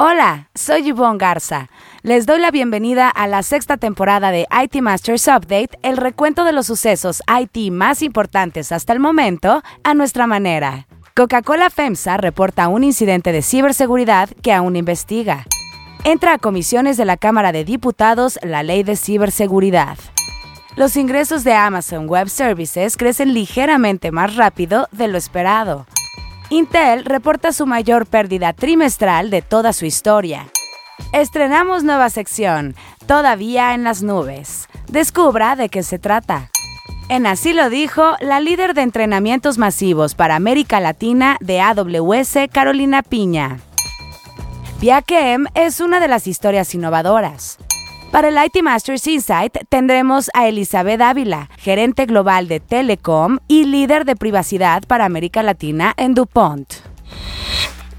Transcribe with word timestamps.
Hola, 0.00 0.48
soy 0.54 0.92
Yvonne 0.92 1.18
Garza. 1.18 1.70
Les 2.04 2.24
doy 2.24 2.38
la 2.38 2.52
bienvenida 2.52 3.08
a 3.08 3.26
la 3.26 3.42
sexta 3.42 3.78
temporada 3.78 4.30
de 4.30 4.46
IT 4.62 4.80
Masters 4.80 5.26
Update, 5.26 5.70
el 5.82 5.96
recuento 5.96 6.44
de 6.44 6.52
los 6.52 6.66
sucesos 6.66 7.20
IT 7.28 7.72
más 7.72 8.02
importantes 8.02 8.70
hasta 8.70 8.92
el 8.92 9.00
momento 9.00 9.60
a 9.82 9.94
nuestra 9.94 10.28
manera. 10.28 10.86
Coca-Cola 11.16 11.68
FEMSA 11.68 12.16
reporta 12.16 12.68
un 12.68 12.84
incidente 12.84 13.32
de 13.32 13.42
ciberseguridad 13.42 14.30
que 14.40 14.52
aún 14.52 14.76
investiga. 14.76 15.46
Entra 16.04 16.34
a 16.34 16.38
comisiones 16.38 16.96
de 16.96 17.04
la 17.04 17.16
Cámara 17.16 17.50
de 17.50 17.64
Diputados 17.64 18.38
la 18.44 18.62
ley 18.62 18.84
de 18.84 18.94
ciberseguridad. 18.94 19.98
Los 20.76 20.94
ingresos 20.96 21.42
de 21.42 21.54
Amazon 21.54 22.08
Web 22.08 22.28
Services 22.28 22.96
crecen 22.96 23.34
ligeramente 23.34 24.12
más 24.12 24.36
rápido 24.36 24.86
de 24.92 25.08
lo 25.08 25.18
esperado. 25.18 25.86
Intel 26.50 27.04
reporta 27.04 27.52
su 27.52 27.66
mayor 27.66 28.06
pérdida 28.06 28.54
trimestral 28.54 29.28
de 29.28 29.42
toda 29.42 29.74
su 29.74 29.84
historia. 29.84 30.46
Estrenamos 31.12 31.84
nueva 31.84 32.08
sección, 32.08 32.74
todavía 33.06 33.74
en 33.74 33.84
las 33.84 34.02
nubes. 34.02 34.66
Descubra 34.88 35.56
de 35.56 35.68
qué 35.68 35.82
se 35.82 35.98
trata. 35.98 36.50
En 37.10 37.26
Así 37.26 37.52
lo 37.52 37.68
dijo 37.68 38.16
la 38.20 38.40
líder 38.40 38.72
de 38.72 38.82
entrenamientos 38.82 39.58
masivos 39.58 40.14
para 40.14 40.36
América 40.36 40.80
Latina 40.80 41.36
de 41.40 41.60
AWS, 41.60 42.48
Carolina 42.50 43.02
Piña. 43.02 43.58
Viaquem 44.80 45.46
es 45.54 45.80
una 45.80 46.00
de 46.00 46.08
las 46.08 46.26
historias 46.26 46.74
innovadoras. 46.74 47.58
Para 48.10 48.28
el 48.28 48.36
IT 48.42 48.62
Masters 48.62 49.06
Insight 49.06 49.58
tendremos 49.68 50.30
a 50.32 50.48
Elizabeth 50.48 51.00
Ávila, 51.02 51.50
gerente 51.58 52.06
global 52.06 52.48
de 52.48 52.58
Telecom 52.58 53.38
y 53.48 53.64
líder 53.64 54.06
de 54.06 54.16
privacidad 54.16 54.82
para 54.86 55.04
América 55.04 55.42
Latina 55.42 55.92
en 55.98 56.14
DuPont. 56.14 56.72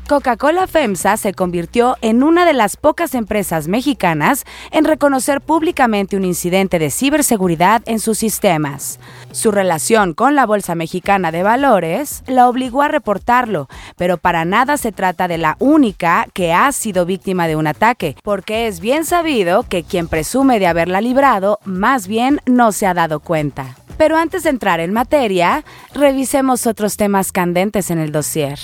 Coca-Cola 0.10 0.66
FEMSA 0.66 1.18
se 1.18 1.36
convirtió 1.36 1.96
en 2.02 2.24
una 2.24 2.44
de 2.44 2.54
las 2.54 2.78
pocas 2.78 3.14
empresas 3.14 3.68
mexicanas 3.68 4.44
en 4.72 4.86
reconocer 4.86 5.40
públicamente 5.40 6.18
un 6.18 6.26
incidente 6.26 6.80
de 6.80 6.90
ciberseguridad 6.90 7.84
en 7.86 8.00
sus 8.00 8.18
sistemas. 8.18 9.00
Su 9.32 9.52
relación 9.52 10.16
con 10.16 10.34
la 10.34 10.48
Bolsa 10.48 10.74
Mexicana 10.74 11.32
de 11.32 11.44
Valores 11.44 12.24
la 12.26 12.50
obligó 12.50 12.82
a 12.82 12.88
reportarlo, 12.88 13.70
pero 13.98 14.18
para 14.18 14.46
nada 14.46 14.78
se 14.78 14.92
trata 14.92 15.28
de 15.28 15.38
la 15.38 15.58
única 15.60 16.26
que 16.34 16.54
ha 16.54 16.72
sido 16.72 17.06
víctima 17.06 17.48
de 17.48 17.56
un 17.56 17.68
ataque, 17.68 18.16
porque 18.24 18.66
es 18.66 18.80
bien 18.80 19.06
sabido 19.06 19.62
que 19.62 19.84
quien 19.84 20.08
presume 20.08 20.58
de 20.58 20.66
haberla 20.66 21.02
librado 21.02 21.60
más 21.66 22.08
bien 22.08 22.42
no 22.48 22.72
se 22.72 22.88
ha 22.88 22.96
dado 22.96 23.20
cuenta. 23.20 23.76
Pero 24.00 24.18
antes 24.18 24.42
de 24.42 24.50
entrar 24.50 24.80
en 24.80 24.92
materia, 24.92 25.64
revisemos 25.94 26.66
otros 26.66 26.98
temas 26.98 27.32
candentes 27.32 27.92
en 27.92 28.00
el 28.00 28.12
dossier. 28.12 28.58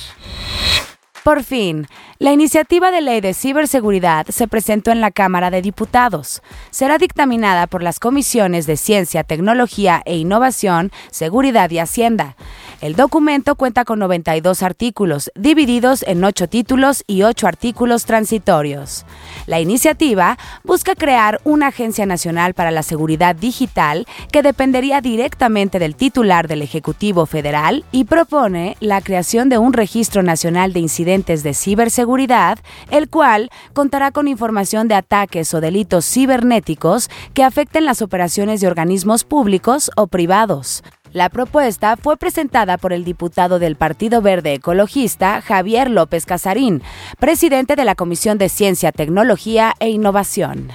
Por 1.25 1.41
fin, 1.41 1.87
la 2.17 2.31
iniciativa 2.31 2.91
de 2.91 3.01
ley 3.01 3.19
de 3.19 3.33
ciberseguridad 3.33 4.25
se 4.27 4.47
presentó 4.47 4.91
en 4.91 5.01
la 5.01 5.11
Cámara 5.11 5.51
de 5.51 5.61
Diputados. 5.61 6.41
Será 6.71 6.97
dictaminada 6.97 7.67
por 7.67 7.83
las 7.83 7.99
comisiones 7.99 8.65
de 8.67 8.77
Ciencia, 8.77 9.25
Tecnología 9.25 10.01
e 10.05 10.15
Innovación, 10.15 10.93
Seguridad 11.11 11.69
y 11.71 11.79
Hacienda. 11.79 12.37
El 12.79 12.95
documento 12.95 13.55
cuenta 13.55 13.83
con 13.83 13.99
92 13.99 14.63
artículos, 14.63 15.29
divididos 15.35 16.03
en 16.03 16.23
8 16.23 16.47
títulos 16.47 17.03
y 17.05 17.23
8 17.23 17.47
artículos 17.47 18.05
transitorios. 18.05 19.05
La 19.45 19.59
iniciativa 19.59 20.37
busca 20.63 20.95
crear 20.95 21.41
una 21.43 21.67
Agencia 21.67 22.05
Nacional 22.05 22.53
para 22.53 22.71
la 22.71 22.83
Seguridad 22.83 23.35
Digital 23.35 24.07
que 24.31 24.41
dependería 24.41 25.01
directamente 25.01 25.79
del 25.79 25.97
titular 25.97 26.47
del 26.47 26.61
Ejecutivo 26.61 27.25
Federal 27.25 27.83
y 27.91 28.05
propone 28.05 28.77
la 28.79 29.01
creación 29.01 29.49
de 29.49 29.57
un 29.57 29.73
Registro 29.73 30.23
Nacional 30.23 30.71
de 30.71 30.79
Incidentes 30.79 31.43
de 31.43 31.53
Ciberseguridad, 31.53 32.04
el 32.91 33.09
cual 33.09 33.49
contará 33.73 34.11
con 34.11 34.27
información 34.27 34.87
de 34.87 34.95
ataques 34.95 35.53
o 35.53 35.61
delitos 35.61 36.05
cibernéticos 36.05 37.09
que 37.33 37.43
afecten 37.43 37.85
las 37.85 38.01
operaciones 38.01 38.61
de 38.61 38.67
organismos 38.67 39.23
públicos 39.23 39.91
o 39.95 40.07
privados. 40.07 40.83
La 41.15 41.29
propuesta 41.29 41.95
fue 41.95 42.17
presentada 42.17 42.77
por 42.77 42.91
el 42.91 43.05
diputado 43.05 43.57
del 43.57 43.77
Partido 43.77 44.21
Verde 44.21 44.53
Ecologista, 44.53 45.41
Javier 45.41 45.89
López 45.89 46.25
Casarín, 46.25 46.83
presidente 47.19 47.77
de 47.77 47.85
la 47.85 47.95
Comisión 47.95 48.37
de 48.37 48.49
Ciencia, 48.49 48.91
Tecnología 48.91 49.73
e 49.79 49.87
Innovación. 49.87 50.71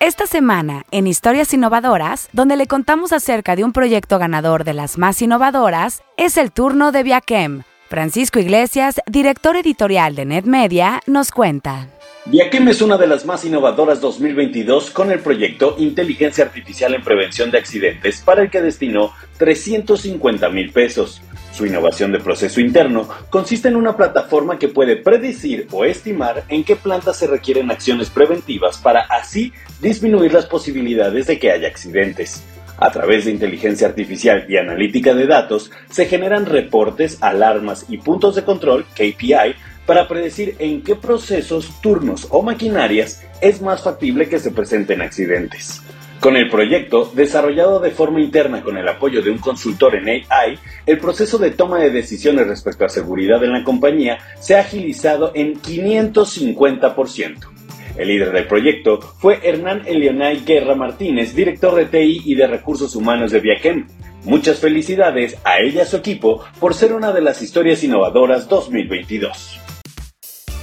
Esta 0.00 0.26
semana, 0.26 0.86
en 0.90 1.06
Historias 1.06 1.52
Innovadoras, 1.52 2.30
donde 2.32 2.56
le 2.56 2.66
contamos 2.66 3.12
acerca 3.12 3.56
de 3.56 3.64
un 3.64 3.72
proyecto 3.72 4.18
ganador 4.18 4.64
de 4.64 4.72
las 4.72 4.96
más 4.96 5.20
innovadoras, 5.20 6.02
es 6.16 6.38
el 6.38 6.52
turno 6.52 6.90
de 6.90 7.02
Viaquem. 7.02 7.64
Francisco 7.88 8.38
Iglesias, 8.38 9.00
director 9.06 9.56
editorial 9.56 10.14
de 10.14 10.26
NetMedia, 10.26 11.00
nos 11.06 11.30
cuenta. 11.30 11.88
Viaquem 12.26 12.68
es 12.68 12.82
una 12.82 12.98
de 12.98 13.06
las 13.06 13.24
más 13.24 13.46
innovadoras 13.46 14.02
2022 14.02 14.90
con 14.90 15.10
el 15.10 15.20
proyecto 15.20 15.74
Inteligencia 15.78 16.44
Artificial 16.44 16.92
en 16.92 17.02
Prevención 17.02 17.50
de 17.50 17.56
Accidentes 17.56 18.20
para 18.20 18.42
el 18.42 18.50
que 18.50 18.60
destinó 18.60 19.14
350 19.38 20.50
mil 20.50 20.70
pesos. 20.70 21.22
Su 21.54 21.64
innovación 21.64 22.12
de 22.12 22.20
proceso 22.20 22.60
interno 22.60 23.08
consiste 23.30 23.68
en 23.68 23.76
una 23.76 23.96
plataforma 23.96 24.58
que 24.58 24.68
puede 24.68 24.96
predecir 24.96 25.66
o 25.72 25.86
estimar 25.86 26.44
en 26.50 26.64
qué 26.64 26.76
plantas 26.76 27.16
se 27.16 27.26
requieren 27.26 27.70
acciones 27.70 28.10
preventivas 28.10 28.76
para 28.76 29.00
así 29.08 29.54
disminuir 29.80 30.34
las 30.34 30.44
posibilidades 30.44 31.26
de 31.26 31.38
que 31.38 31.50
haya 31.50 31.68
accidentes. 31.68 32.44
A 32.78 32.90
través 32.92 33.24
de 33.24 33.32
inteligencia 33.32 33.88
artificial 33.88 34.46
y 34.48 34.56
analítica 34.56 35.12
de 35.12 35.26
datos 35.26 35.70
se 35.90 36.06
generan 36.06 36.46
reportes, 36.46 37.18
alarmas 37.20 37.86
y 37.88 37.98
puntos 37.98 38.36
de 38.36 38.44
control, 38.44 38.84
KPI, 38.94 39.56
para 39.84 40.06
predecir 40.06 40.54
en 40.58 40.82
qué 40.82 40.94
procesos, 40.94 41.80
turnos 41.80 42.28
o 42.30 42.42
maquinarias 42.42 43.24
es 43.40 43.60
más 43.62 43.82
factible 43.82 44.28
que 44.28 44.38
se 44.38 44.52
presenten 44.52 45.02
accidentes. 45.02 45.82
Con 46.20 46.36
el 46.36 46.50
proyecto, 46.50 47.10
desarrollado 47.14 47.80
de 47.80 47.90
forma 47.92 48.20
interna 48.20 48.62
con 48.62 48.76
el 48.76 48.86
apoyo 48.88 49.22
de 49.22 49.30
un 49.30 49.38
consultor 49.38 49.94
en 49.96 50.08
AI, 50.08 50.58
el 50.84 50.98
proceso 50.98 51.38
de 51.38 51.52
toma 51.52 51.78
de 51.78 51.90
decisiones 51.90 52.46
respecto 52.46 52.84
a 52.84 52.88
seguridad 52.88 53.42
en 53.44 53.52
la 53.52 53.64
compañía 53.64 54.18
se 54.40 54.56
ha 54.56 54.60
agilizado 54.60 55.32
en 55.34 55.60
550%. 55.60 57.57
El 57.98 58.08
líder 58.08 58.30
del 58.30 58.46
proyecto 58.46 59.00
fue 59.00 59.40
Hernán 59.42 59.82
Elionay 59.84 60.44
Guerra 60.44 60.76
Martínez, 60.76 61.34
director 61.34 61.74
de 61.74 61.86
TI 61.86 62.22
y 62.24 62.36
de 62.36 62.46
Recursos 62.46 62.94
Humanos 62.94 63.32
de 63.32 63.40
Viaquem. 63.40 63.88
Muchas 64.22 64.60
felicidades 64.60 65.36
a 65.42 65.58
ella 65.58 65.78
y 65.78 65.80
a 65.80 65.84
su 65.84 65.96
equipo 65.96 66.44
por 66.60 66.74
ser 66.74 66.92
una 66.92 67.10
de 67.10 67.22
las 67.22 67.42
historias 67.42 67.82
innovadoras 67.82 68.48
2022. 68.48 69.58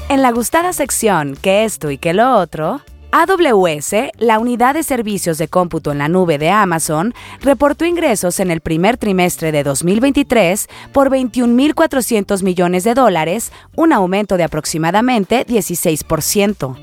En 0.08 0.22
la 0.22 0.32
gustada 0.32 0.72
sección 0.72 1.36
que 1.42 1.66
esto 1.66 1.92
y 1.92 1.98
que 1.98 2.14
lo 2.14 2.38
otro, 2.38 2.82
AWS, 3.12 4.12
la 4.18 4.40
unidad 4.40 4.74
de 4.74 4.84
servicios 4.84 5.38
de 5.38 5.50
cómputo 5.50 5.92
en 5.92 5.98
la 5.98 6.08
nube 6.08 6.38
de 6.38 6.52
Amazon, 6.52 7.14
reportó 7.42 7.84
ingresos 7.84 8.40
en 8.40 8.50
el 8.50 8.62
primer 8.62 8.96
trimestre 8.96 9.52
de 9.52 9.64
2023 9.64 10.70
por 10.94 11.10
21.400 11.10 12.44
millones 12.44 12.86
de 12.86 12.94
dólares, 12.94 13.52
un 13.76 13.92
aumento 13.92 14.38
de 14.38 14.44
aproximadamente 14.44 15.46
16%. 15.46 16.78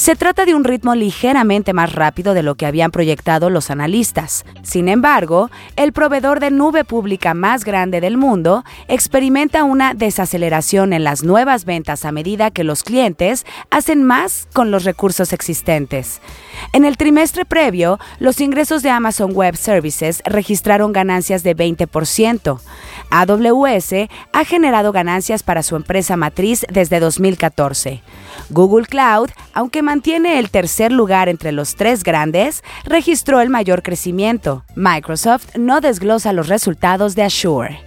Se 0.00 0.16
trata 0.16 0.46
de 0.46 0.54
un 0.54 0.64
ritmo 0.64 0.94
ligeramente 0.94 1.74
más 1.74 1.92
rápido 1.92 2.32
de 2.32 2.42
lo 2.42 2.54
que 2.54 2.64
habían 2.64 2.90
proyectado 2.90 3.50
los 3.50 3.68
analistas. 3.70 4.46
Sin 4.62 4.88
embargo, 4.88 5.50
el 5.76 5.92
proveedor 5.92 6.40
de 6.40 6.50
nube 6.50 6.86
pública 6.86 7.34
más 7.34 7.66
grande 7.66 8.00
del 8.00 8.16
mundo 8.16 8.64
experimenta 8.88 9.62
una 9.62 9.92
desaceleración 9.92 10.94
en 10.94 11.04
las 11.04 11.22
nuevas 11.22 11.66
ventas 11.66 12.06
a 12.06 12.12
medida 12.12 12.50
que 12.50 12.64
los 12.64 12.82
clientes 12.82 13.44
hacen 13.70 14.02
más 14.02 14.48
con 14.54 14.70
los 14.70 14.84
recursos 14.84 15.34
existentes. 15.34 16.22
En 16.72 16.86
el 16.86 16.96
trimestre 16.96 17.44
previo, 17.44 17.98
los 18.20 18.40
ingresos 18.40 18.82
de 18.82 18.88
Amazon 18.88 19.32
Web 19.34 19.58
Services 19.58 20.22
registraron 20.24 20.94
ganancias 20.94 21.42
de 21.42 21.54
20%. 21.54 22.58
AWS 23.10 24.08
ha 24.32 24.44
generado 24.46 24.92
ganancias 24.92 25.42
para 25.42 25.62
su 25.62 25.76
empresa 25.76 26.16
matriz 26.16 26.64
desde 26.70 27.00
2014. 27.00 28.02
Google 28.50 28.86
Cloud, 28.86 29.30
aunque 29.54 29.82
mantiene 29.82 30.38
el 30.38 30.50
tercer 30.50 30.92
lugar 30.92 31.28
entre 31.28 31.52
los 31.52 31.76
tres 31.76 32.02
grandes, 32.04 32.62
registró 32.84 33.40
el 33.40 33.48
mayor 33.48 33.82
crecimiento. 33.82 34.64
Microsoft 34.74 35.56
no 35.56 35.80
desglosa 35.80 36.32
los 36.32 36.48
resultados 36.48 37.14
de 37.14 37.22
Azure. 37.22 37.80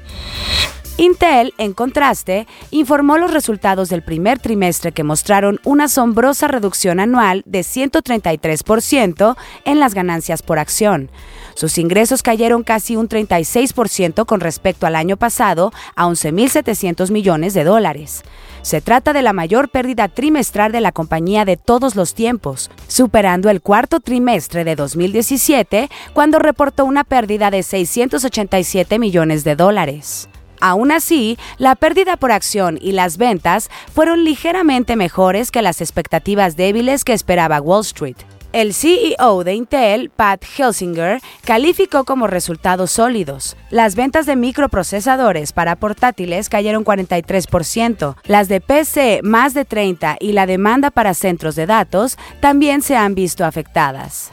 Intel, 0.97 1.55
en 1.57 1.73
contraste, 1.73 2.45
informó 2.69 3.17
los 3.17 3.33
resultados 3.33 3.89
del 3.89 4.03
primer 4.03 4.37
trimestre 4.37 4.91
que 4.91 5.03
mostraron 5.03 5.59
una 5.63 5.85
asombrosa 5.85 6.47
reducción 6.47 6.99
anual 6.99 7.41
de 7.47 7.61
133% 7.61 9.35
en 9.65 9.79
las 9.79 9.95
ganancias 9.95 10.43
por 10.43 10.59
acción. 10.59 11.09
Sus 11.55 11.79
ingresos 11.79 12.21
cayeron 12.21 12.61
casi 12.61 12.95
un 12.95 13.09
36% 13.09 14.27
con 14.27 14.39
respecto 14.39 14.85
al 14.85 14.95
año 14.95 15.17
pasado 15.17 15.73
a 15.95 16.05
11.700 16.05 17.09
millones 17.09 17.55
de 17.55 17.63
dólares. 17.63 18.21
Se 18.61 18.79
trata 18.79 19.13
de 19.13 19.23
la 19.23 19.33
mayor 19.33 19.69
pérdida 19.69 20.09
trimestral 20.09 20.71
de 20.71 20.81
la 20.81 20.91
compañía 20.91 21.43
de 21.43 21.57
todos 21.57 21.95
los 21.95 22.13
tiempos, 22.13 22.69
superando 22.87 23.49
el 23.49 23.61
cuarto 23.61 23.99
trimestre 23.99 24.63
de 24.63 24.75
2017, 24.75 25.89
cuando 26.13 26.37
reportó 26.37 26.85
una 26.85 27.03
pérdida 27.03 27.49
de 27.49 27.63
687 27.63 28.99
millones 28.99 29.43
de 29.43 29.55
dólares. 29.55 30.29
Aún 30.63 30.93
así, 30.93 31.37
la 31.57 31.75
pérdida 31.75 32.15
por 32.15 32.31
acción 32.31 32.79
y 32.81 32.93
las 32.93 33.17
ventas 33.17 33.69
fueron 33.93 34.23
ligeramente 34.23 34.95
mejores 34.95 35.51
que 35.51 35.61
las 35.61 35.81
expectativas 35.81 36.55
débiles 36.55 37.03
que 37.03 37.11
esperaba 37.11 37.59
Wall 37.59 37.81
Street. 37.81 38.15
El 38.53 38.73
CEO 38.73 39.43
de 39.43 39.55
Intel, 39.55 40.09
Pat 40.09 40.41
Helsinger, 40.57 41.19
calificó 41.43 42.05
como 42.05 42.27
resultados 42.27 42.91
sólidos. 42.91 43.57
Las 43.71 43.95
ventas 43.95 44.25
de 44.25 44.37
microprocesadores 44.37 45.51
para 45.51 45.75
portátiles 45.75 46.47
cayeron 46.47 46.85
43%, 46.85 48.15
las 48.23 48.47
de 48.47 48.61
PC 48.61 49.19
más 49.21 49.53
de 49.53 49.67
30% 49.67 50.15
y 50.21 50.31
la 50.31 50.45
demanda 50.45 50.91
para 50.91 51.13
centros 51.13 51.57
de 51.57 51.65
datos 51.65 52.17
también 52.39 52.81
se 52.81 52.95
han 52.95 53.15
visto 53.15 53.43
afectadas. 53.43 54.31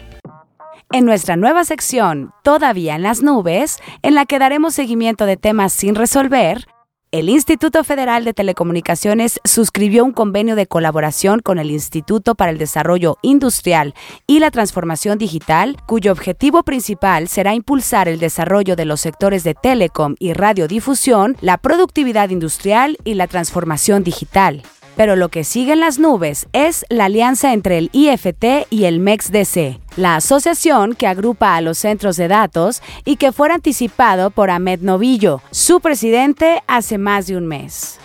En 0.92 1.04
nuestra 1.04 1.36
nueva 1.36 1.64
sección, 1.64 2.32
Todavía 2.42 2.96
en 2.96 3.04
las 3.04 3.22
nubes, 3.22 3.78
en 4.02 4.16
la 4.16 4.26
que 4.26 4.40
daremos 4.40 4.74
seguimiento 4.74 5.24
de 5.24 5.36
temas 5.36 5.72
sin 5.72 5.94
resolver, 5.94 6.66
el 7.12 7.28
Instituto 7.28 7.84
Federal 7.84 8.24
de 8.24 8.34
Telecomunicaciones 8.34 9.38
suscribió 9.44 10.04
un 10.04 10.12
convenio 10.12 10.56
de 10.56 10.66
colaboración 10.66 11.38
con 11.38 11.60
el 11.60 11.70
Instituto 11.70 12.34
para 12.34 12.50
el 12.50 12.58
Desarrollo 12.58 13.18
Industrial 13.22 13.94
y 14.26 14.40
la 14.40 14.50
Transformación 14.50 15.16
Digital, 15.16 15.76
cuyo 15.86 16.10
objetivo 16.10 16.64
principal 16.64 17.28
será 17.28 17.54
impulsar 17.54 18.08
el 18.08 18.18
desarrollo 18.18 18.74
de 18.74 18.84
los 18.84 19.00
sectores 19.00 19.44
de 19.44 19.54
telecom 19.54 20.16
y 20.18 20.32
radiodifusión, 20.32 21.36
la 21.40 21.58
productividad 21.58 22.30
industrial 22.30 22.96
y 23.04 23.14
la 23.14 23.28
transformación 23.28 24.02
digital. 24.02 24.64
Pero 24.96 25.16
lo 25.16 25.28
que 25.28 25.44
sigue 25.44 25.72
en 25.72 25.80
las 25.80 25.98
nubes 25.98 26.48
es 26.52 26.84
la 26.88 27.04
alianza 27.06 27.52
entre 27.52 27.78
el 27.78 27.90
IFT 27.92 28.66
y 28.70 28.84
el 28.84 28.98
MEXDC, 28.98 29.78
la 29.96 30.16
asociación 30.16 30.94
que 30.94 31.06
agrupa 31.06 31.54
a 31.54 31.60
los 31.60 31.78
centros 31.78 32.16
de 32.16 32.28
datos 32.28 32.82
y 33.04 33.16
que 33.16 33.32
fue 33.32 33.50
anticipado 33.52 34.30
por 34.30 34.50
Ahmed 34.50 34.80
Novillo, 34.80 35.40
su 35.52 35.80
presidente, 35.80 36.62
hace 36.66 36.98
más 36.98 37.26
de 37.28 37.36
un 37.36 37.46
mes. 37.46 37.99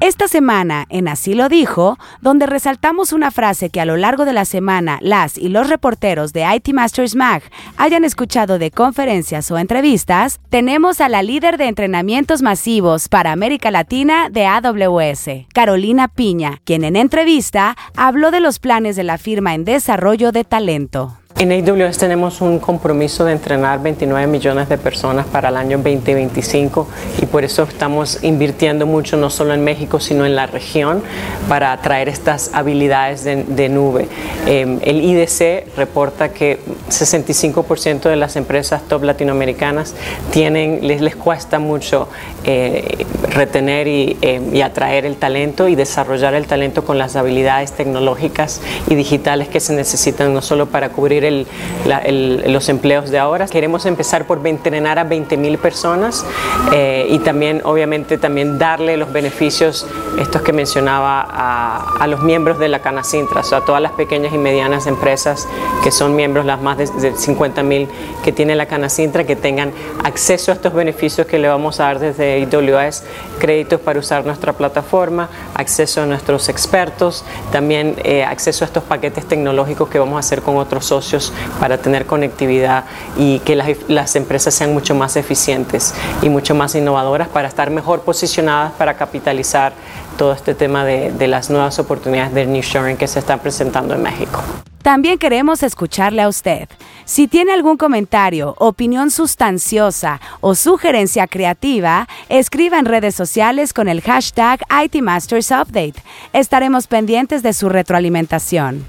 Esta 0.00 0.28
semana, 0.28 0.84
en 0.90 1.08
Así 1.08 1.32
lo 1.32 1.48
dijo, 1.48 1.98
donde 2.20 2.44
resaltamos 2.44 3.14
una 3.14 3.30
frase 3.30 3.70
que 3.70 3.80
a 3.80 3.86
lo 3.86 3.96
largo 3.96 4.26
de 4.26 4.34
la 4.34 4.44
semana 4.44 4.98
las 5.00 5.38
y 5.38 5.48
los 5.48 5.70
reporteros 5.70 6.34
de 6.34 6.44
IT 6.54 6.74
Masters 6.74 7.14
Mag 7.14 7.42
hayan 7.78 8.04
escuchado 8.04 8.58
de 8.58 8.70
conferencias 8.70 9.50
o 9.50 9.56
entrevistas, 9.56 10.38
tenemos 10.50 11.00
a 11.00 11.08
la 11.08 11.22
líder 11.22 11.56
de 11.56 11.68
entrenamientos 11.68 12.42
masivos 12.42 13.08
para 13.08 13.32
América 13.32 13.70
Latina 13.70 14.28
de 14.28 14.44
AWS, 14.44 15.46
Carolina 15.54 16.08
Piña, 16.08 16.60
quien 16.64 16.84
en 16.84 16.94
entrevista 16.94 17.74
habló 17.96 18.30
de 18.30 18.40
los 18.40 18.58
planes 18.58 18.96
de 18.96 19.04
la 19.04 19.16
firma 19.16 19.54
en 19.54 19.64
desarrollo 19.64 20.30
de 20.30 20.44
talento. 20.44 21.16
En 21.38 21.52
AWS 21.52 21.98
tenemos 21.98 22.40
un 22.40 22.58
compromiso 22.58 23.26
de 23.26 23.32
entrenar 23.32 23.82
29 23.82 24.26
millones 24.26 24.70
de 24.70 24.78
personas 24.78 25.26
para 25.26 25.50
el 25.50 25.58
año 25.58 25.76
2025 25.76 26.88
y 27.20 27.26
por 27.26 27.44
eso 27.44 27.64
estamos 27.64 28.24
invirtiendo 28.24 28.86
mucho 28.86 29.18
no 29.18 29.28
solo 29.28 29.52
en 29.52 29.62
México 29.62 30.00
sino 30.00 30.24
en 30.24 30.34
la 30.34 30.46
región 30.46 31.02
para 31.46 31.72
atraer 31.72 32.08
estas 32.08 32.52
habilidades 32.54 33.24
de, 33.24 33.68
nube. 33.68 34.08
Em, 34.46 34.78
el 34.82 35.04
IDC 35.04 35.76
reporta 35.76 36.30
que 36.30 36.58
65% 36.88 38.08
de 38.08 38.16
las 38.16 38.36
empresas 38.36 38.88
top 38.88 39.02
latinoamericanas 39.02 39.94
tienen, 40.30 40.88
les, 40.88 41.02
les 41.02 41.16
cuesta 41.16 41.58
mucho 41.58 42.08
eh, 42.44 43.04
retener 43.28 43.88
y, 43.88 44.16
em, 44.22 44.56
y 44.56 44.62
atraer 44.62 45.04
el 45.04 45.16
talento 45.16 45.68
y 45.68 45.74
desarrollar 45.74 46.32
el 46.32 46.46
talento 46.46 46.82
con 46.86 46.96
las 46.96 47.14
habilidades 47.14 47.72
tecnológicas 47.72 48.62
y 48.88 48.94
digitales 48.94 49.48
que 49.48 49.60
se 49.60 49.74
necesitan 49.74 50.32
no 50.32 50.40
solo 50.40 50.64
para 50.64 50.88
cubrir 50.88 51.25
los 51.30 52.68
empleos 52.68 53.10
de 53.10 53.18
ahora. 53.18 53.46
Queremos 53.46 53.86
empezar 53.86 54.26
por 54.26 54.46
entrenar 54.46 54.98
a 54.98 55.04
20 55.04 55.36
mil 55.36 55.58
personas 55.58 56.24
eh, 56.72 57.06
y 57.10 57.18
también, 57.20 57.60
obviamente, 57.64 58.18
también 58.18 58.58
darle 58.58 58.96
los 58.96 59.12
beneficios, 59.12 59.86
estos 60.18 60.42
que 60.42 60.52
mencionaba, 60.52 61.26
a, 61.28 62.06
los 62.06 62.22
miembros 62.22 62.58
de 62.58 62.68
la 62.68 62.80
Canacintra, 62.80 63.40
o 63.40 63.44
sea, 63.44 63.58
a 63.58 63.64
todas 63.64 63.82
las 63.82 63.92
pequeñas 63.92 64.32
y 64.32 64.38
medianas 64.38 64.86
empresas 64.86 65.48
que 65.82 65.90
son 65.90 66.14
miembros, 66.14 66.46
las 66.46 66.60
más 66.62 66.78
de, 66.78 67.16
50 67.16 67.62
mil 67.64 67.88
que 68.22 68.30
tiene 68.32 68.54
la 68.54 68.66
Canacintra, 68.66 69.24
que 69.24 69.34
tengan 69.34 69.72
acceso 70.04 70.52
a 70.52 70.54
estos 70.54 70.72
beneficios 70.72 71.26
que 71.26 71.38
le 71.38 71.48
vamos 71.48 71.80
a 71.80 71.84
dar 71.84 71.98
desde 71.98 72.44
AWS, 72.44 73.02
créditos 73.40 73.80
para 73.80 73.98
usar 73.98 74.24
nuestra 74.24 74.52
plataforma, 74.52 75.28
acceso 75.54 76.02
a 76.02 76.06
nuestros 76.06 76.48
expertos, 76.48 77.24
también 77.50 77.96
eh, 78.04 78.24
acceso 78.24 78.64
a 78.64 78.66
estos 78.66 78.84
paquetes 78.84 79.26
tecnológicos 79.26 79.88
que 79.88 79.98
vamos 79.98 80.16
a 80.16 80.20
hacer 80.20 80.42
con 80.42 80.56
otros 80.56 80.86
socios 80.86 81.15
para 81.60 81.78
tener 81.78 82.06
conectividad 82.06 82.84
y 83.16 83.40
que 83.40 83.56
las, 83.56 84.16
empresas 84.16 84.54
sean 84.54 84.72
mucho 84.72 84.94
más 84.94 85.16
eficientes 85.16 85.94
y 86.22 86.28
mucho 86.28 86.54
más 86.54 86.74
innovadoras 86.74 87.28
para 87.28 87.48
estar 87.48 87.70
mejor 87.70 88.02
posicionadas 88.02 88.72
para 88.72 88.94
capitalizar 88.94 89.72
todo 90.16 90.32
este 90.32 90.54
tema 90.54 90.84
de, 90.84 91.12
de 91.12 91.28
las 91.28 91.50
nuevas 91.50 91.78
oportunidades 91.78 92.32
del 92.32 92.50
nearshoring 92.52 92.96
que 92.96 93.06
se 93.06 93.18
están 93.18 93.40
presentando 93.40 93.94
en 93.94 94.02
México. 94.02 94.42
También 94.86 95.18
queremos 95.18 95.64
escucharle 95.64 96.22
a 96.22 96.28
usted. 96.28 96.68
Si 97.04 97.26
tiene 97.26 97.52
algún 97.52 97.76
comentario, 97.76 98.54
opinión 98.58 99.10
sustanciosa 99.10 100.20
o 100.40 100.54
sugerencia 100.54 101.26
creativa, 101.26 102.06
escriba 102.28 102.78
en 102.78 102.84
redes 102.84 103.16
sociales 103.16 103.72
con 103.72 103.88
el 103.88 104.00
hashtag 104.00 104.60
ITMastersUpdate. 104.84 105.94
Estaremos 106.32 106.86
pendientes 106.86 107.42
de 107.42 107.52
su 107.52 107.68
retroalimentación. 107.68 108.86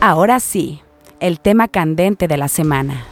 Ahora 0.00 0.38
sí, 0.38 0.82
el 1.20 1.40
tema 1.40 1.68
candente 1.68 2.28
de 2.28 2.36
la 2.36 2.48
semana. 2.48 3.04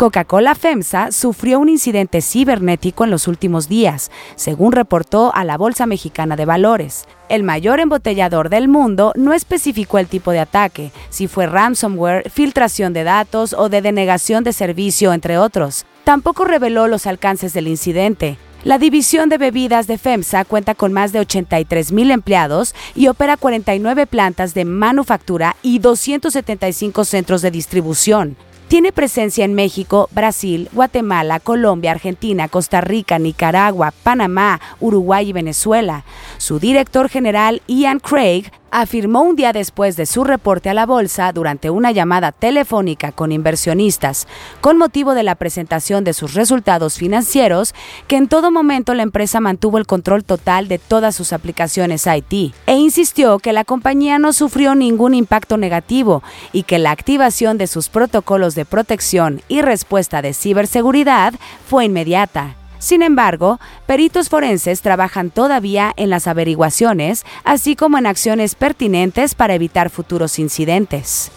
Coca-Cola 0.00 0.54
FEMSA 0.54 1.12
sufrió 1.12 1.58
un 1.58 1.68
incidente 1.68 2.22
cibernético 2.22 3.04
en 3.04 3.10
los 3.10 3.28
últimos 3.28 3.68
días, 3.68 4.10
según 4.34 4.72
reportó 4.72 5.30
a 5.34 5.44
la 5.44 5.58
Bolsa 5.58 5.84
Mexicana 5.84 6.36
de 6.36 6.46
Valores. 6.46 7.04
El 7.28 7.42
mayor 7.42 7.80
embotellador 7.80 8.48
del 8.48 8.66
mundo 8.66 9.12
no 9.14 9.34
especificó 9.34 9.98
el 9.98 10.06
tipo 10.06 10.30
de 10.30 10.38
ataque, 10.38 10.90
si 11.10 11.28
fue 11.28 11.46
ransomware, 11.46 12.30
filtración 12.30 12.94
de 12.94 13.04
datos 13.04 13.52
o 13.52 13.68
de 13.68 13.82
denegación 13.82 14.42
de 14.42 14.54
servicio, 14.54 15.12
entre 15.12 15.36
otros. 15.36 15.84
Tampoco 16.04 16.46
reveló 16.46 16.88
los 16.88 17.06
alcances 17.06 17.52
del 17.52 17.68
incidente. 17.68 18.38
La 18.62 18.76
división 18.76 19.30
de 19.30 19.38
bebidas 19.38 19.86
de 19.86 19.96
FEMSA 19.96 20.44
cuenta 20.44 20.74
con 20.74 20.92
más 20.92 21.12
de 21.12 21.20
83 21.20 21.92
mil 21.92 22.10
empleados 22.10 22.74
y 22.94 23.08
opera 23.08 23.38
49 23.38 24.06
plantas 24.06 24.52
de 24.52 24.66
manufactura 24.66 25.56
y 25.62 25.78
275 25.78 27.06
centros 27.06 27.40
de 27.40 27.50
distribución. 27.50 28.36
Tiene 28.68 28.92
presencia 28.92 29.46
en 29.46 29.54
México, 29.54 30.10
Brasil, 30.12 30.68
Guatemala, 30.72 31.40
Colombia, 31.40 31.90
Argentina, 31.90 32.48
Costa 32.48 32.82
Rica, 32.82 33.18
Nicaragua, 33.18 33.94
Panamá, 34.02 34.60
Uruguay 34.78 35.30
y 35.30 35.32
Venezuela. 35.32 36.04
Su 36.36 36.58
director 36.58 37.08
general, 37.08 37.62
Ian 37.66 37.98
Craig, 37.98 38.52
afirmó 38.70 39.22
un 39.22 39.36
día 39.36 39.52
después 39.52 39.96
de 39.96 40.06
su 40.06 40.24
reporte 40.24 40.68
a 40.70 40.74
la 40.74 40.86
bolsa 40.86 41.32
durante 41.32 41.70
una 41.70 41.92
llamada 41.92 42.32
telefónica 42.32 43.12
con 43.12 43.32
inversionistas 43.32 44.28
con 44.60 44.78
motivo 44.78 45.14
de 45.14 45.22
la 45.22 45.34
presentación 45.34 46.04
de 46.04 46.12
sus 46.12 46.34
resultados 46.34 46.96
financieros 46.98 47.74
que 48.06 48.16
en 48.16 48.28
todo 48.28 48.50
momento 48.50 48.94
la 48.94 49.02
empresa 49.02 49.40
mantuvo 49.40 49.78
el 49.78 49.86
control 49.86 50.24
total 50.24 50.68
de 50.68 50.78
todas 50.78 51.14
sus 51.14 51.32
aplicaciones 51.32 52.06
IT 52.06 52.54
e 52.66 52.76
insistió 52.76 53.38
que 53.38 53.52
la 53.52 53.64
compañía 53.64 54.18
no 54.18 54.32
sufrió 54.32 54.74
ningún 54.74 55.14
impacto 55.14 55.56
negativo 55.56 56.22
y 56.52 56.64
que 56.64 56.78
la 56.78 56.90
activación 56.90 57.58
de 57.58 57.66
sus 57.66 57.88
protocolos 57.88 58.54
de 58.54 58.64
protección 58.64 59.42
y 59.48 59.62
respuesta 59.62 60.22
de 60.22 60.34
ciberseguridad 60.34 61.34
fue 61.66 61.84
inmediata. 61.86 62.59
Sin 62.80 63.02
embargo, 63.02 63.60
peritos 63.86 64.30
forenses 64.30 64.80
trabajan 64.80 65.30
todavía 65.30 65.92
en 65.96 66.08
las 66.10 66.26
averiguaciones, 66.26 67.24
así 67.44 67.76
como 67.76 67.98
en 67.98 68.06
acciones 68.06 68.54
pertinentes 68.54 69.34
para 69.34 69.54
evitar 69.54 69.90
futuros 69.90 70.38
incidentes. 70.38 71.30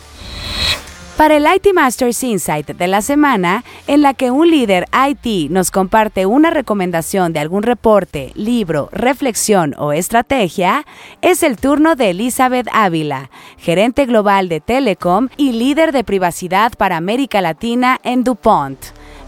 Para 1.17 1.35
el 1.35 1.45
IT 1.45 1.73
Masters 1.75 2.23
Insight 2.23 2.71
de 2.71 2.87
la 2.87 3.03
semana, 3.03 3.63
en 3.85 4.01
la 4.01 4.15
que 4.15 4.31
un 4.31 4.49
líder 4.49 4.87
IT 5.09 5.51
nos 5.51 5.69
comparte 5.69 6.25
una 6.25 6.49
recomendación 6.49 7.33
de 7.33 7.39
algún 7.39 7.61
reporte, 7.61 8.31
libro, 8.33 8.89
reflexión 8.91 9.75
o 9.77 9.93
estrategia, 9.93 10.85
es 11.21 11.43
el 11.43 11.57
turno 11.57 11.95
de 11.95 12.09
Elizabeth 12.09 12.67
Ávila, 12.71 13.29
gerente 13.57 14.07
global 14.07 14.49
de 14.49 14.59
Telecom 14.59 15.27
y 15.37 15.51
líder 15.51 15.91
de 15.91 16.03
privacidad 16.03 16.71
para 16.77 16.97
América 16.97 17.41
Latina 17.41 17.99
en 18.03 18.23
DuPont. 18.23 18.79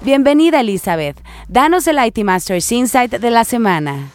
Bienvenida 0.01 0.61
Elizabeth. 0.61 1.19
Danos 1.47 1.85
el 1.85 2.03
IT 2.03 2.23
Masters 2.23 2.71
Insight 2.71 3.11
de 3.11 3.29
la 3.29 3.43
semana. 3.43 4.09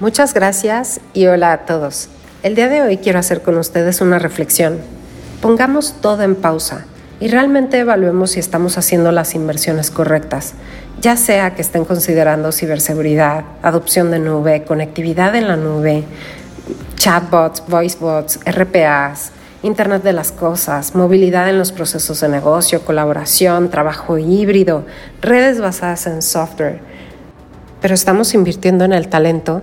Muchas 0.00 0.34
gracias 0.34 1.00
y 1.14 1.26
hola 1.26 1.52
a 1.52 1.58
todos. 1.64 2.08
El 2.42 2.56
día 2.56 2.68
de 2.68 2.82
hoy 2.82 2.96
quiero 2.96 3.20
hacer 3.20 3.42
con 3.42 3.56
ustedes 3.56 4.00
una 4.00 4.18
reflexión. 4.18 4.80
Pongamos 5.40 5.94
todo 6.00 6.24
en 6.24 6.34
pausa 6.34 6.86
y 7.20 7.28
realmente 7.28 7.78
evaluemos 7.78 8.32
si 8.32 8.40
estamos 8.40 8.78
haciendo 8.78 9.12
las 9.12 9.36
inversiones 9.36 9.92
correctas, 9.92 10.54
ya 11.00 11.16
sea 11.16 11.54
que 11.54 11.62
estén 11.62 11.84
considerando 11.84 12.50
ciberseguridad, 12.50 13.44
adopción 13.62 14.10
de 14.10 14.18
nube, 14.18 14.64
conectividad 14.64 15.36
en 15.36 15.46
la 15.46 15.56
nube, 15.56 16.02
chatbots, 16.96 17.62
voicebots, 17.68 18.40
RPAs, 18.44 19.30
Internet 19.62 20.02
de 20.02 20.12
las 20.12 20.32
Cosas, 20.32 20.94
movilidad 20.94 21.48
en 21.48 21.58
los 21.58 21.70
procesos 21.70 22.20
de 22.20 22.28
negocio, 22.28 22.84
colaboración, 22.84 23.70
trabajo 23.70 24.18
híbrido, 24.18 24.84
redes 25.20 25.60
basadas 25.60 26.06
en 26.06 26.22
software. 26.22 26.80
pero 27.80 27.94
estamos 27.94 28.34
invirtiendo 28.34 28.84
en 28.84 28.92
el 28.92 29.08
talento 29.08 29.62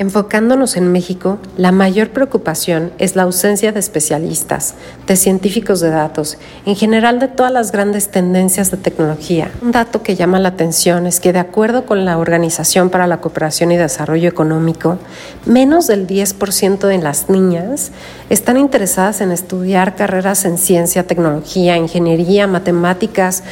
Enfocándonos 0.00 0.78
en 0.78 0.90
México, 0.90 1.36
la 1.58 1.72
mayor 1.72 2.08
preocupación 2.08 2.90
es 2.96 3.16
la 3.16 3.24
ausencia 3.24 3.70
de 3.70 3.80
especialistas, 3.80 4.72
de 5.06 5.14
científicos 5.14 5.80
de 5.80 5.90
datos, 5.90 6.38
en 6.64 6.74
general 6.74 7.18
de 7.18 7.28
todas 7.28 7.52
las 7.52 7.70
grandes 7.70 8.10
tendencias 8.10 8.70
de 8.70 8.78
tecnología. 8.78 9.50
Un 9.60 9.72
dato 9.72 10.02
que 10.02 10.16
llama 10.16 10.40
la 10.40 10.48
atención 10.48 11.06
es 11.06 11.20
que 11.20 11.34
de 11.34 11.40
acuerdo 11.40 11.84
con 11.84 12.06
la 12.06 12.16
Organización 12.16 12.88
para 12.88 13.06
la 13.06 13.20
Cooperación 13.20 13.72
y 13.72 13.76
Desarrollo 13.76 14.26
Económico, 14.26 14.96
menos 15.44 15.86
del 15.86 16.06
10% 16.06 16.78
de 16.78 16.96
las 16.96 17.28
niñas 17.28 17.90
están 18.30 18.56
interesadas 18.56 19.20
en 19.20 19.32
estudiar 19.32 19.96
carreras 19.96 20.46
en 20.46 20.56
ciencia, 20.56 21.06
tecnología, 21.06 21.76
ingeniería, 21.76 22.46
matemáticas, 22.46 23.42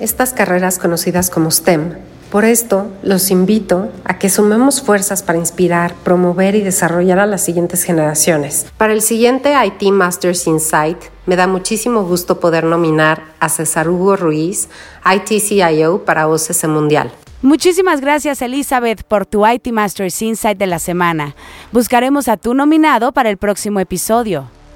estas 0.00 0.32
carreras 0.32 0.78
conocidas 0.78 1.28
como 1.28 1.50
STEM 1.50 2.07
por 2.30 2.44
esto, 2.44 2.90
los 3.02 3.30
invito 3.30 3.90
a 4.04 4.18
que 4.18 4.28
sumemos 4.28 4.82
fuerzas 4.82 5.22
para 5.22 5.38
inspirar, 5.38 5.94
promover 6.04 6.54
y 6.54 6.62
desarrollar 6.62 7.18
a 7.18 7.26
las 7.26 7.42
siguientes 7.42 7.84
generaciones. 7.84 8.66
Para 8.76 8.92
el 8.92 9.02
siguiente 9.02 9.54
IT 9.64 9.90
Masters 9.92 10.46
Insight, 10.46 10.98
me 11.26 11.36
da 11.36 11.46
muchísimo 11.46 12.04
gusto 12.04 12.40
poder 12.40 12.64
nominar 12.64 13.22
a 13.40 13.48
César 13.48 13.88
Hugo 13.88 14.16
Ruiz, 14.16 14.68
ITCIO 15.04 16.04
para 16.04 16.28
OCC 16.28 16.64
Mundial. 16.66 17.10
Muchísimas 17.40 18.00
gracias 18.00 18.42
Elizabeth 18.42 19.04
por 19.04 19.24
tu 19.24 19.46
IT 19.46 19.68
Masters 19.68 20.20
Insight 20.22 20.58
de 20.58 20.66
la 20.66 20.78
semana. 20.78 21.36
Buscaremos 21.70 22.28
a 22.28 22.36
tu 22.36 22.52
nominado 22.52 23.12
para 23.12 23.30
el 23.30 23.36
próximo 23.36 23.78
episodio. 23.78 24.57